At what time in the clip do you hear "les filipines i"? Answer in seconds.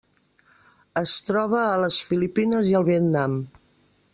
1.83-2.77